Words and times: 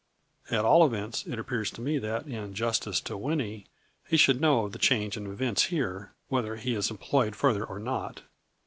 "At 0.49 0.65
all 0.65 0.83
events, 0.83 1.27
it 1.27 1.37
appears 1.37 1.69
to 1.69 1.79
me 1.79 1.99
that, 1.99 2.25
in 2.25 2.55
justice 2.55 2.99
to 3.01 3.15
Winnie, 3.15 3.67
he 4.07 4.17
should 4.17 4.41
know 4.41 4.65
of 4.65 4.71
the 4.71 4.79
change 4.79 5.15
in 5.15 5.27
events 5.27 5.65
here, 5.65 6.11
whether 6.27 6.55
he 6.55 6.73
is 6.73 6.89
employed 6.89 7.35
further 7.35 7.63
or 7.63 7.77
not. 7.77 8.23